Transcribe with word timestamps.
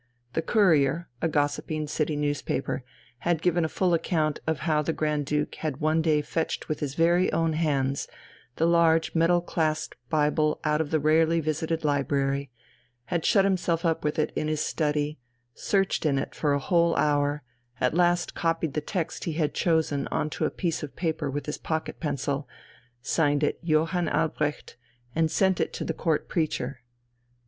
The 0.33 0.41
Courier, 0.41 1.09
a 1.21 1.27
gossiping 1.27 1.85
city 1.85 2.15
newspaper, 2.15 2.83
had 3.19 3.39
given 3.39 3.63
a 3.63 3.69
full 3.69 3.93
account 3.93 4.39
of 4.47 4.61
how 4.61 4.81
the 4.81 4.93
Grand 4.93 5.27
Duke 5.27 5.53
had 5.61 5.77
one 5.77 6.01
day 6.01 6.23
fetched 6.23 6.67
with 6.67 6.79
his 6.79 6.95
very 6.95 7.31
own 7.31 7.53
hands 7.53 8.07
the 8.55 8.65
large 8.65 9.13
metal 9.13 9.41
clasped 9.41 9.95
family 10.09 10.31
Bible 10.31 10.59
out 10.63 10.81
of 10.81 10.89
the 10.89 10.99
rarely 10.99 11.39
visited 11.39 11.85
library, 11.85 12.49
had 13.13 13.23
shut 13.27 13.45
himself 13.45 13.85
up 13.85 14.03
with 14.03 14.17
it 14.17 14.31
in 14.35 14.47
his 14.47 14.61
study, 14.65 15.19
searched 15.53 16.03
in 16.03 16.17
it 16.17 16.33
for 16.33 16.53
a 16.53 16.59
whole 16.59 16.95
hour, 16.95 17.43
at 17.79 17.93
last 17.93 18.33
copied 18.33 18.73
the 18.73 18.81
text 18.81 19.25
he 19.25 19.33
had 19.33 19.53
chosen 19.53 20.07
on 20.07 20.31
to 20.31 20.45
a 20.45 20.49
piece 20.49 20.81
of 20.81 20.95
paper 20.95 21.29
with 21.29 21.45
his 21.45 21.59
pocket 21.59 21.99
pencil, 21.99 22.47
signed 23.03 23.43
it 23.43 23.59
"Johann 23.61 24.09
Albrecht," 24.09 24.77
and 25.13 25.29
sent 25.29 25.59
it 25.59 25.71
to 25.73 25.85
the 25.85 25.93
Court 25.93 26.27
preacher. 26.27 26.81